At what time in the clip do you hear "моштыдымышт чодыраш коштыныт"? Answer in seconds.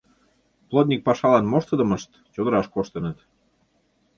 1.51-3.17